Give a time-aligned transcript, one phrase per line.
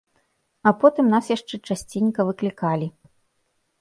[0.69, 2.87] А потым нас яшчэ часценька выклікалі.